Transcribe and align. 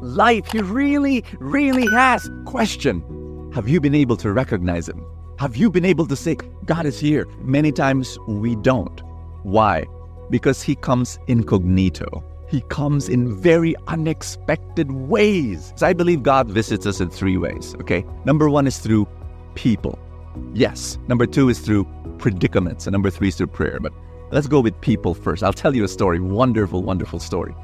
life. 0.00 0.50
He 0.52 0.60
really, 0.60 1.24
really 1.38 1.86
has. 1.92 2.28
Question 2.44 3.02
Have 3.54 3.68
you 3.68 3.80
been 3.80 3.94
able 3.94 4.16
to 4.18 4.32
recognize 4.32 4.88
Him? 4.88 5.04
Have 5.38 5.56
you 5.56 5.70
been 5.70 5.84
able 5.84 6.06
to 6.06 6.16
say, 6.16 6.36
God 6.64 6.84
is 6.86 6.98
here? 6.98 7.26
Many 7.40 7.72
times 7.72 8.18
we 8.26 8.56
don't. 8.56 9.02
Why? 9.42 9.86
Because 10.30 10.62
He 10.62 10.74
comes 10.74 11.18
incognito. 11.28 12.24
He 12.48 12.62
comes 12.62 13.08
in 13.08 13.34
very 13.40 13.76
unexpected 13.88 14.90
ways. 14.90 15.72
So 15.76 15.86
I 15.86 15.92
believe 15.92 16.22
God 16.22 16.50
visits 16.50 16.86
us 16.86 17.00
in 17.00 17.10
three 17.10 17.36
ways, 17.36 17.74
okay? 17.80 18.04
Number 18.24 18.48
one 18.48 18.66
is 18.66 18.78
through 18.78 19.06
people. 19.54 19.98
Yes. 20.54 20.98
Number 21.08 21.26
two 21.26 21.48
is 21.50 21.58
through 21.58 21.86
predicaments. 22.18 22.86
And 22.86 22.92
number 22.92 23.10
three 23.10 23.28
is 23.28 23.36
through 23.36 23.48
prayer. 23.48 23.78
But 23.80 23.92
let's 24.30 24.46
go 24.46 24.60
with 24.60 24.80
people 24.80 25.14
first. 25.14 25.42
I'll 25.42 25.52
tell 25.52 25.76
you 25.76 25.84
a 25.84 25.88
story. 25.88 26.20
Wonderful, 26.20 26.82
wonderful 26.82 27.18
story. 27.18 27.54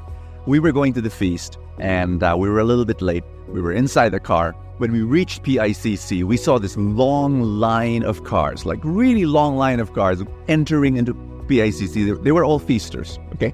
We 0.45 0.59
were 0.59 0.71
going 0.71 0.93
to 0.93 1.01
the 1.01 1.09
feast 1.09 1.57
and 1.79 2.21
uh, 2.21 2.35
we 2.37 2.49
were 2.49 2.59
a 2.59 2.63
little 2.63 2.85
bit 2.85 3.01
late. 3.01 3.23
We 3.47 3.61
were 3.61 3.71
inside 3.71 4.09
the 4.09 4.19
car. 4.19 4.53
When 4.77 4.91
we 4.91 5.01
reached 5.01 5.43
PICC, 5.43 6.23
we 6.23 6.37
saw 6.37 6.59
this 6.59 6.75
long 6.77 7.41
line 7.41 8.03
of 8.03 8.23
cars, 8.23 8.65
like 8.65 8.79
really 8.83 9.25
long 9.25 9.55
line 9.55 9.79
of 9.79 9.93
cars 9.93 10.21
entering 10.47 10.97
into 10.97 11.13
PICC. 11.47 12.23
They 12.23 12.31
were 12.31 12.43
all 12.43 12.59
feasters, 12.59 13.17
okay? 13.33 13.53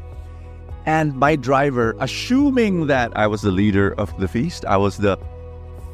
And 0.85 1.15
my 1.15 1.35
driver, 1.35 1.95
assuming 1.99 2.87
that 2.87 3.15
I 3.15 3.27
was 3.27 3.41
the 3.41 3.51
leader 3.51 3.93
of 3.99 4.17
the 4.19 4.27
feast, 4.27 4.65
I 4.65 4.77
was 4.77 4.97
the 4.97 5.17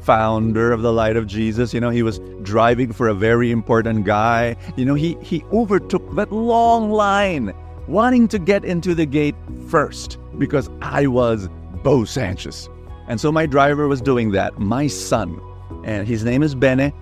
founder 0.02 0.72
of 0.72 0.80
the 0.80 0.92
Light 0.92 1.16
of 1.16 1.26
Jesus, 1.26 1.74
you 1.74 1.80
know, 1.80 1.90
he 1.90 2.02
was 2.02 2.18
driving 2.42 2.92
for 2.92 3.08
a 3.08 3.14
very 3.14 3.50
important 3.50 4.06
guy. 4.06 4.56
You 4.74 4.86
know, 4.86 4.94
he, 4.94 5.18
he 5.20 5.44
overtook 5.52 6.14
that 6.14 6.32
long 6.32 6.90
line, 6.90 7.52
wanting 7.86 8.26
to 8.28 8.38
get 8.38 8.64
into 8.64 8.94
the 8.94 9.04
gate 9.04 9.34
first 9.68 10.16
because 10.38 10.70
I 10.80 11.06
was 11.06 11.48
Bo 11.82 12.04
Sanchez. 12.04 12.68
And 13.08 13.20
so 13.20 13.32
my 13.32 13.46
driver 13.46 13.88
was 13.88 14.00
doing 14.00 14.32
that, 14.32 14.58
my 14.58 14.86
son, 14.86 15.40
and 15.84 16.06
his 16.06 16.24
name 16.24 16.42
is 16.42 16.54
Bene. 16.54 16.92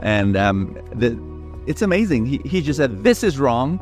And 0.00 0.36
um, 0.36 0.74
the, 0.94 1.18
it's 1.66 1.82
amazing. 1.82 2.26
He, 2.26 2.40
he 2.44 2.62
just 2.62 2.78
said, 2.78 3.04
This 3.04 3.22
is 3.22 3.38
wrong. 3.38 3.78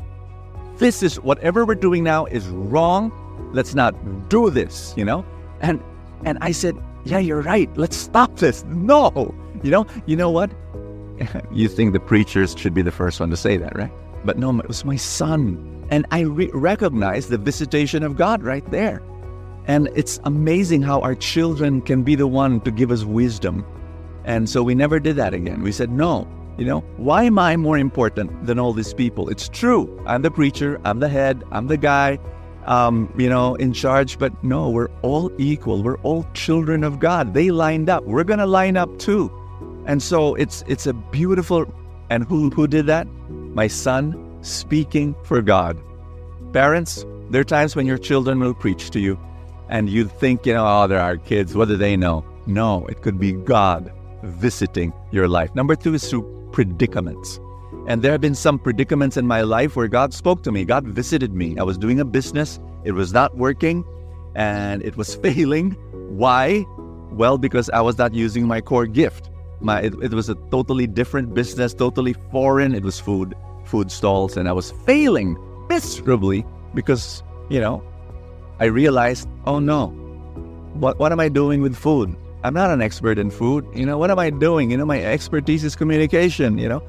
This 0.77 1.03
is 1.03 1.21
whatever 1.21 1.65
we're 1.65 1.75
doing 1.75 2.03
now 2.03 2.25
is 2.27 2.49
wrong. 2.49 3.13
Let's 3.53 3.75
not 3.75 3.95
do 4.29 4.51
this 4.51 4.95
you 4.97 5.05
know? 5.05 5.25
And 5.61 5.83
and 6.25 6.39
i 6.41 6.53
said 6.53 6.77
yeah 7.05 7.19
you're 7.19 7.43
right. 7.43 7.71
Let's 7.77 7.97
stop 7.97 8.37
this. 8.37 8.65
No. 8.65 9.35
You 9.63 9.71
know? 9.71 9.87
You 10.07 10.17
know 10.17 10.31
what? 10.31 10.51
You 11.53 11.69
think 11.69 11.93
the 11.93 12.01
preachers 12.01 12.55
should 12.57 12.73
be 12.73 12.81
the 12.81 12.91
first 12.91 13.21
one 13.21 13.29
to 13.29 13.37
say 13.37 13.59
that 13.59 13.77
right? 13.77 13.93
But 14.25 14.39
no 14.39 14.59
it 14.59 14.67
was 14.67 14.85
my 14.85 14.97
son 14.97 15.80
and 15.91 16.07
i 16.11 16.21
re- 16.21 16.51
recognize 16.55 17.29
the 17.29 17.39
visitation 17.39 18.03
of 18.03 18.17
god 18.17 18.43
right 18.43 18.69
there 18.71 19.03
and 19.67 19.89
it's 19.95 20.19
amazing 20.25 20.83
how 20.83 21.01
our 21.01 21.15
children 21.15 21.81
can 21.81 22.03
be 22.03 22.15
the 22.15 22.27
one 22.27 22.61
to 22.61 22.71
give 22.71 22.91
us 22.91 23.05
wisdom 23.05 23.65
and 24.25 24.49
so 24.49 24.63
we 24.63 24.75
never 24.75 24.99
did 24.99 25.17
that 25.17 25.35
again 25.35 25.63
we 25.63 25.73
said 25.73 25.91
no 25.91 26.29
you 26.59 26.65
know 26.65 26.81
why 26.97 27.25
am 27.25 27.39
i 27.39 27.57
more 27.57 27.79
important 27.79 28.47
than 28.47 28.59
all 28.59 28.73
these 28.73 28.95
people 28.95 29.29
it's 29.29 29.49
true 29.49 30.03
i'm 30.07 30.23
the 30.23 30.31
preacher 30.31 30.81
i'm 30.85 31.01
the 31.01 31.09
head 31.09 31.43
i'm 31.53 31.67
the 31.67 31.77
guy 31.77 32.19
um, 32.67 33.13
you 33.17 33.29
know, 33.29 33.55
in 33.57 33.73
charge. 33.73 34.19
But 34.19 34.33
no, 34.45 34.71
we're 34.71 34.91
all 35.03 35.31
equal. 35.39 35.83
We're 35.83 35.99
all 35.99 36.27
children 36.35 36.85
of 36.85 36.99
God. 36.99 37.35
They 37.35 37.51
lined 37.51 37.89
up. 37.89 38.05
We're 38.05 38.25
gonna 38.25 38.47
line 38.47 38.77
up 38.77 38.99
too. 38.99 39.31
And 39.87 40.03
so 40.03 40.35
it's 40.35 40.63
it's 40.67 40.87
a 40.87 40.93
beautiful. 40.93 41.67
And 42.11 42.25
who 42.25 42.51
who 42.51 42.67
did 42.67 42.87
that? 42.87 43.07
My 43.29 43.67
son 43.67 44.15
speaking 44.43 45.15
for 45.25 45.43
God. 45.43 45.79
Parents, 46.53 47.05
there 47.31 47.41
are 47.41 47.45
times 47.45 47.77
when 47.77 47.87
your 47.87 47.99
children 47.99 48.41
will 48.41 48.55
preach 48.55 48.91
to 48.91 49.01
you, 49.01 49.19
and 49.69 49.89
you 49.89 50.07
think, 50.07 50.47
you 50.47 50.55
know, 50.55 50.67
oh, 50.67 50.87
they're 50.87 51.01
our 51.01 51.17
kids. 51.17 51.55
What 51.55 51.69
do 51.69 51.77
they 51.77 51.97
know? 51.97 52.25
No, 52.47 52.87
it 52.87 53.03
could 53.03 53.19
be 53.21 53.33
God 53.33 53.93
visiting 54.23 54.93
your 55.13 55.29
life. 55.29 55.55
Number 55.55 55.77
two 55.77 55.95
is 55.95 56.09
through 56.09 56.51
predicaments. 56.53 57.39
And 57.87 58.03
there 58.03 58.13
have 58.13 58.21
been 58.21 58.35
some 58.35 58.59
predicaments 58.59 59.17
in 59.17 59.27
my 59.27 59.43
life 59.43 59.77
where 59.77 59.89
God 59.89 60.13
spoke 60.13 60.43
to 60.43 60.53
me. 60.53 60.65
God 60.65 60.87
visited 60.87 61.35
me. 61.35 61.59
I 61.59 61.63
was 61.63 61.79
doing 61.79 62.01
a 62.01 62.05
business, 62.05 62.61
it 62.85 62.93
was 62.93 63.13
not 63.13 63.37
working, 63.37 63.85
and 64.35 64.83
it 64.83 64.97
was 64.97 65.15
failing. 65.23 65.73
Why? 66.17 66.65
Well, 67.11 67.39
because 67.39 67.71
I 67.71 67.81
was 67.81 67.99
not 67.99 68.15
using 68.15 68.47
my 68.47 68.61
core 68.61 68.87
gift. 68.87 69.31
My 69.61 69.81
it, 69.83 69.95
it 70.03 70.13
was 70.13 70.29
a 70.29 70.35
totally 70.51 70.87
different 70.87 71.35
business, 71.35 71.75
totally 71.75 72.15
foreign. 72.33 72.75
It 72.75 72.83
was 72.83 72.99
food, 72.99 73.35
food 73.71 73.91
stalls, 73.93 74.37
and 74.37 74.49
I 74.49 74.53
was 74.53 74.73
failing 74.85 75.39
miserably 75.69 76.45
because, 76.75 77.23
you 77.49 77.61
know, 77.61 77.83
I 78.59 78.67
realized, 78.67 79.29
oh 79.47 79.61
no, 79.61 79.89
what 80.75 80.99
what 80.99 81.13
am 81.13 81.21
I 81.21 81.29
doing 81.29 81.63
with 81.63 81.77
food? 81.77 82.15
I'm 82.43 82.55
not 82.55 82.71
an 82.71 82.83
expert 82.83 83.19
in 83.19 83.31
food. 83.31 83.67
You 83.75 83.87
know, 83.87 83.99
what 83.99 84.11
am 84.11 84.19
I 84.19 84.31
doing? 84.31 84.71
You 84.71 84.79
know, 84.79 84.87
my 84.87 85.01
expertise 85.03 85.63
is 85.63 85.77
communication, 85.77 86.59
you 86.59 86.69
know. 86.69 86.83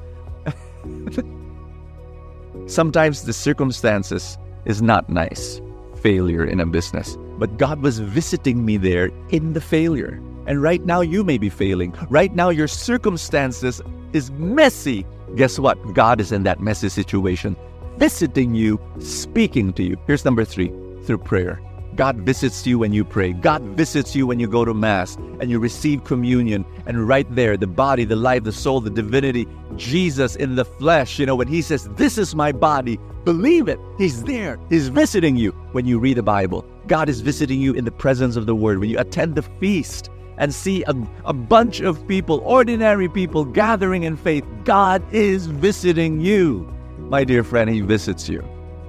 Sometimes 2.66 3.24
the 3.24 3.32
circumstances 3.32 4.38
is 4.64 4.80
not 4.80 5.08
nice, 5.08 5.60
failure 6.00 6.44
in 6.44 6.60
a 6.60 6.66
business, 6.66 7.18
but 7.38 7.58
God 7.58 7.82
was 7.82 7.98
visiting 7.98 8.64
me 8.64 8.76
there 8.76 9.10
in 9.30 9.52
the 9.52 9.60
failure. 9.60 10.20
And 10.46 10.62
right 10.62 10.84
now 10.84 11.00
you 11.00 11.22
may 11.22 11.38
be 11.38 11.50
failing. 11.50 11.94
Right 12.08 12.34
now 12.34 12.48
your 12.48 12.68
circumstances 12.68 13.80
is 14.12 14.30
messy. 14.32 15.06
Guess 15.36 15.58
what? 15.58 15.76
God 15.94 16.20
is 16.20 16.32
in 16.32 16.42
that 16.44 16.60
messy 16.60 16.88
situation, 16.88 17.56
visiting 17.96 18.54
you, 18.54 18.80
speaking 18.98 19.72
to 19.74 19.82
you. 19.82 19.96
Here's 20.06 20.24
number 20.24 20.44
3, 20.44 20.72
through 21.04 21.18
prayer. 21.18 21.60
God 21.94 22.16
visits 22.16 22.66
you 22.66 22.78
when 22.78 22.92
you 22.92 23.04
pray. 23.04 23.34
God 23.34 23.62
visits 23.76 24.16
you 24.16 24.26
when 24.26 24.40
you 24.40 24.46
go 24.46 24.64
to 24.64 24.72
Mass 24.72 25.16
and 25.40 25.50
you 25.50 25.58
receive 25.58 26.04
communion. 26.04 26.64
And 26.86 27.06
right 27.06 27.26
there, 27.34 27.56
the 27.56 27.66
body, 27.66 28.04
the 28.04 28.16
life, 28.16 28.44
the 28.44 28.52
soul, 28.52 28.80
the 28.80 28.88
divinity, 28.88 29.46
Jesus 29.76 30.36
in 30.36 30.54
the 30.54 30.64
flesh, 30.64 31.18
you 31.18 31.26
know, 31.26 31.36
when 31.36 31.48
He 31.48 31.60
says, 31.60 31.88
This 31.96 32.16
is 32.16 32.34
my 32.34 32.50
body, 32.50 32.98
believe 33.24 33.68
it. 33.68 33.78
He's 33.98 34.24
there. 34.24 34.58
He's 34.70 34.88
visiting 34.88 35.36
you 35.36 35.50
when 35.72 35.84
you 35.84 35.98
read 35.98 36.16
the 36.16 36.22
Bible. 36.22 36.64
God 36.86 37.08
is 37.10 37.20
visiting 37.20 37.60
you 37.60 37.74
in 37.74 37.84
the 37.84 37.90
presence 37.90 38.36
of 38.36 38.46
the 38.46 38.56
Word. 38.56 38.78
When 38.78 38.88
you 38.88 38.98
attend 38.98 39.34
the 39.34 39.42
feast 39.42 40.08
and 40.38 40.54
see 40.54 40.82
a, 40.84 40.94
a 41.24 41.32
bunch 41.32 41.80
of 41.80 42.06
people, 42.08 42.40
ordinary 42.44 43.08
people, 43.08 43.44
gathering 43.44 44.04
in 44.04 44.16
faith, 44.16 44.44
God 44.64 45.02
is 45.12 45.46
visiting 45.46 46.20
you. 46.20 46.72
My 46.98 47.24
dear 47.24 47.44
friend, 47.44 47.68
He 47.70 47.80
visits 47.80 48.28
you 48.28 48.42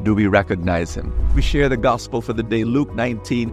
do 0.03 0.13
we 0.13 0.27
recognize 0.27 0.93
him? 0.93 1.13
We 1.33 1.41
share 1.41 1.69
the 1.69 1.77
gospel 1.77 2.21
for 2.21 2.33
the 2.33 2.43
day, 2.43 2.63
Luke 2.63 2.93
19, 2.93 3.49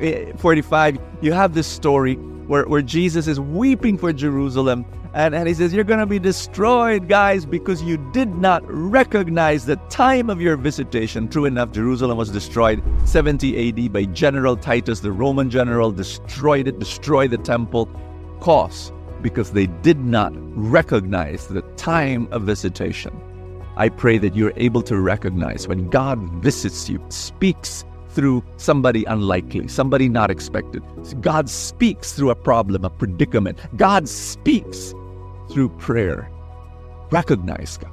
eh, 0.00 0.32
45. 0.36 0.98
You 1.20 1.32
have 1.32 1.54
this 1.54 1.66
story 1.66 2.14
where, 2.46 2.66
where 2.66 2.82
Jesus 2.82 3.26
is 3.26 3.38
weeping 3.38 3.98
for 3.98 4.12
Jerusalem. 4.12 4.84
And, 5.14 5.32
and 5.32 5.46
he 5.46 5.54
says, 5.54 5.72
You're 5.72 5.84
going 5.84 6.00
to 6.00 6.06
be 6.06 6.18
destroyed, 6.18 7.08
guys, 7.08 7.46
because 7.46 7.82
you 7.82 7.96
did 8.12 8.34
not 8.34 8.62
recognize 8.66 9.64
the 9.64 9.76
time 9.88 10.28
of 10.28 10.40
your 10.40 10.56
visitation. 10.56 11.28
True 11.28 11.44
enough, 11.44 11.70
Jerusalem 11.70 12.18
was 12.18 12.30
destroyed 12.30 12.82
70 13.04 13.68
AD 13.68 13.92
by 13.92 14.06
General 14.06 14.56
Titus, 14.56 15.00
the 15.00 15.12
Roman 15.12 15.50
general, 15.50 15.92
destroyed 15.92 16.66
it, 16.66 16.80
destroyed 16.80 17.30
the 17.30 17.38
temple. 17.38 17.88
Cause 18.40 18.92
because 19.22 19.52
they 19.52 19.66
did 19.66 19.98
not 19.98 20.32
recognize 20.54 21.46
the 21.46 21.62
time 21.76 22.28
of 22.30 22.42
visitation. 22.42 23.18
I 23.76 23.88
pray 23.88 24.18
that 24.18 24.36
you're 24.36 24.52
able 24.56 24.82
to 24.82 25.00
recognize 25.00 25.66
when 25.66 25.88
God 25.88 26.18
visits 26.42 26.88
you, 26.90 27.02
speaks 27.08 27.84
through 28.10 28.44
somebody 28.58 29.04
unlikely, 29.04 29.68
somebody 29.68 30.08
not 30.08 30.30
expected. 30.30 30.82
God 31.20 31.48
speaks 31.48 32.12
through 32.12 32.30
a 32.30 32.36
problem, 32.36 32.84
a 32.84 32.90
predicament. 32.90 33.58
God 33.76 34.08
speaks 34.08 34.94
through 35.50 35.68
prayer. 35.70 36.30
Recognize 37.10 37.76
God. 37.76 37.90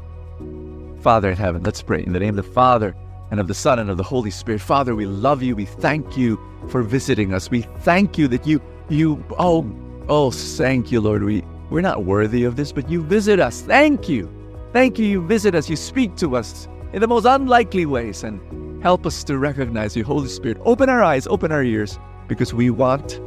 Father 1.02 1.32
in 1.32 1.38
heaven, 1.38 1.64
let's 1.64 1.82
pray. 1.82 2.04
In 2.04 2.14
the 2.14 2.20
name 2.20 2.38
of 2.38 2.46
the 2.46 2.52
Father, 2.52 2.96
and 3.32 3.40
of 3.40 3.48
the 3.48 3.54
Son, 3.54 3.80
and 3.80 3.90
of 3.90 3.98
the 3.98 4.04
Holy 4.04 4.30
Spirit. 4.30 4.62
Father, 4.62 4.94
we 4.94 5.06
love 5.06 5.42
you. 5.42 5.56
We 5.56 5.66
thank 5.66 6.18
you 6.18 6.40
for 6.70 6.84
visiting 6.84 7.34
us. 7.34 7.50
We 7.50 7.62
thank 7.80 8.18
you 8.18 8.28
that 8.28 8.46
you, 8.46 8.62
you, 8.90 9.24
oh, 9.40 9.66
oh, 10.10 10.32
thank 10.32 10.92
you, 10.92 11.00
Lord. 11.00 11.24
We, 11.24 11.44
we're 11.70 11.82
not 11.82 12.04
worthy 12.04 12.44
of 12.44 12.58
this, 12.58 12.74
but 12.74 12.90
you 12.90 13.02
visit 13.02 13.40
us. 13.40 13.62
Thank 13.62 14.10
you. 14.10 14.30
Thank 14.74 15.00
you, 15.00 15.06
you 15.06 15.26
visit 15.26 15.56
us, 15.56 15.70
you 15.70 15.76
speak 15.76 16.16
to 16.18 16.36
us 16.36 16.68
in 16.94 17.02
the 17.02 17.08
most 17.08 17.26
unlikely 17.26 17.86
ways, 17.86 18.24
and 18.24 18.84
help 18.84 19.06
us 19.06 19.24
to 19.26 19.38
recognize 19.38 19.96
you, 19.96 20.04
Holy 20.04 20.28
Spirit. 20.28 20.58
Open 20.66 20.90
our 20.90 21.02
eyes, 21.02 21.26
open 21.28 21.52
our 21.52 21.64
ears, 21.64 22.00
because 22.28 22.54
we 22.54 22.70
want 22.70 23.20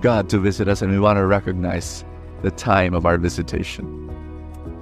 God 0.00 0.28
to 0.30 0.38
visit 0.38 0.68
us 0.68 0.82
and 0.82 0.90
we 0.90 0.98
want 0.98 1.16
to 1.16 1.26
recognize 1.26 2.04
the 2.42 2.50
time 2.50 2.94
of 2.94 3.06
our 3.06 3.18
visitation. 3.18 4.08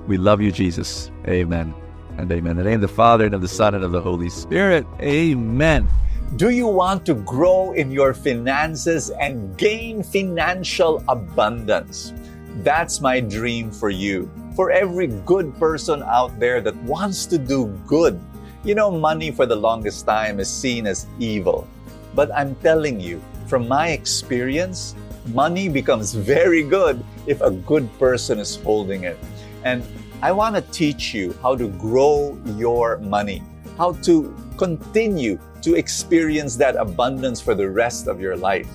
We 0.07 0.17
love 0.17 0.41
you, 0.41 0.53
Jesus. 0.53 1.11
Amen 1.27 1.75
and 2.19 2.31
amen. 2.31 2.53
In 2.53 2.57
the 2.59 2.65
name 2.65 2.75
of 2.75 2.81
the 2.83 2.89
Father, 2.89 3.27
and 3.27 3.35
of 3.35 3.41
the 3.41 3.49
Son, 3.49 3.75
and 3.75 3.85
of 3.85 3.93
the 3.93 4.01
Holy 4.01 4.29
Spirit. 4.29 4.87
Amen. 5.01 5.89
Do 6.37 6.51
you 6.51 6.67
want 6.67 7.07
to 7.07 7.15
grow 7.15 7.73
in 7.73 7.91
your 7.91 8.13
finances 8.13 9.11
and 9.11 9.57
gain 9.57 10.03
financial 10.03 11.03
abundance? 11.09 12.13
That's 12.63 13.01
my 13.01 13.21
dream 13.21 13.71
for 13.71 13.89
you. 13.89 14.31
For 14.55 14.71
every 14.71 15.07
good 15.07 15.57
person 15.59 16.03
out 16.03 16.39
there 16.39 16.61
that 16.61 16.77
wants 16.83 17.25
to 17.27 17.39
do 17.39 17.67
good. 17.87 18.21
You 18.65 18.75
know, 18.75 18.91
money 18.91 19.31
for 19.31 19.47
the 19.47 19.57
longest 19.57 20.05
time 20.05 20.41
is 20.41 20.51
seen 20.51 20.87
as 20.87 21.07
evil. 21.19 21.67
But 22.15 22.35
I'm 22.35 22.57
telling 22.57 23.01
you, 23.01 23.23
from 23.47 23.69
my 23.69 23.91
experience, 23.91 24.95
money 25.27 25.69
becomes 25.69 26.15
very 26.15 26.63
good 26.63 27.03
if 27.27 27.41
a 27.41 27.51
good 27.51 27.87
person 27.99 28.39
is 28.39 28.57
holding 28.57 29.05
it. 29.05 29.19
And 29.65 29.83
I 30.23 30.33
want 30.33 30.57
to 30.57 30.63
teach 30.73 31.15
you 31.15 31.37
how 31.43 31.55
to 31.57 31.69
grow 31.69 32.37
your 32.57 32.99
money, 32.99 33.43
how 33.77 33.93
to 34.03 34.35
continue 34.57 35.39
to 35.63 35.75
experience 35.75 36.57
that 36.57 36.77
abundance 36.77 37.41
for 37.41 37.55
the 37.55 37.69
rest 37.69 38.09
of 38.09 38.21
your 38.21 38.37
life. 38.37 38.69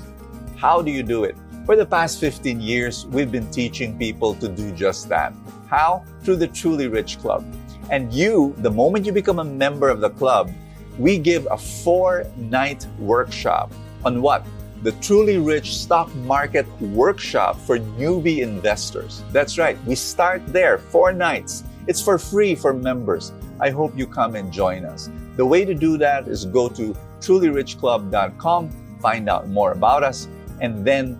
How 0.56 0.82
do 0.82 0.92
you 0.92 1.04
do 1.04 1.26
it? 1.26 1.36
For 1.66 1.76
the 1.76 1.86
past 1.86 2.20
15 2.20 2.60
years, 2.60 3.06
we've 3.08 3.32
been 3.32 3.50
teaching 3.52 3.98
people 3.98 4.36
to 4.36 4.50
do 4.50 4.72
just 4.72 5.10
that. 5.10 5.34
How? 5.70 6.04
Through 6.22 6.38
the 6.38 6.48
Truly 6.48 6.88
Rich 6.88 7.20
Club. 7.20 7.46
And 7.90 8.12
you, 8.14 8.56
the 8.60 8.72
moment 8.72 9.06
you 9.06 9.12
become 9.12 9.40
a 9.40 9.44
member 9.44 9.90
of 9.90 10.00
the 10.02 10.10
club, 10.10 10.52
we 10.98 11.18
give 11.18 11.48
a 11.50 11.58
four 11.58 12.26
night 12.38 12.86
workshop 13.00 13.72
on 14.06 14.22
what? 14.22 14.46
The 14.84 14.92
Truly 15.00 15.38
Rich 15.38 15.78
Stock 15.78 16.14
Market 16.14 16.68
Workshop 16.82 17.58
for 17.58 17.80
newbie 17.80 18.40
investors. 18.40 19.24
That's 19.32 19.58
right, 19.58 19.82
we 19.86 19.96
start 19.96 20.46
there, 20.48 20.78
four 20.78 21.14
nights. 21.14 21.64
It's 21.88 22.02
for 22.02 22.18
free 22.18 22.54
for 22.54 22.74
members. 22.74 23.32
I 23.62 23.70
hope 23.70 23.98
you 23.98 24.06
come 24.06 24.36
and 24.36 24.52
join 24.52 24.84
us. 24.84 25.10
The 25.38 25.46
way 25.46 25.64
to 25.64 25.74
do 25.74 25.98
that 26.00 26.28
is 26.28 26.44
go 26.44 26.68
to 26.68 26.94
trulyrichclub.com, 27.22 29.00
find 29.00 29.30
out 29.30 29.48
more 29.48 29.72
about 29.72 30.04
us, 30.04 30.28
and 30.60 30.86
then 30.86 31.18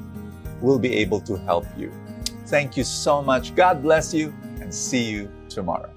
we'll 0.60 0.78
be 0.78 0.94
able 0.96 1.22
to 1.22 1.38
help 1.38 1.66
you. 1.78 1.90
Thank 2.48 2.76
you 2.76 2.84
so 2.84 3.22
much. 3.22 3.56
God 3.56 3.82
bless 3.82 4.14
you, 4.14 4.34
and 4.60 4.76
see 4.76 5.10
you 5.10 5.32
tomorrow. 5.48 5.90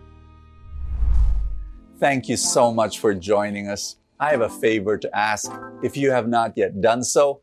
Thank 1.99 2.29
you 2.29 2.37
so 2.37 2.73
much 2.73 3.01
for 3.01 3.12
joining 3.12 3.67
us. 3.67 3.97
I 4.21 4.31
have 4.31 4.43
a 4.43 4.49
favor 4.49 4.97
to 4.97 5.19
ask. 5.19 5.51
If 5.83 5.97
you 5.97 6.12
have 6.12 6.29
not 6.29 6.53
yet 6.57 6.81
done 6.81 7.03
so, 7.03 7.43